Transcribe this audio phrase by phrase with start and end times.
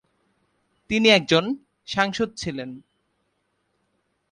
[0.89, 1.55] তিনি একজন
[1.85, 2.69] সাংসদ ছিলেন।